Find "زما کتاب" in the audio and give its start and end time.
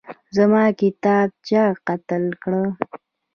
0.35-1.27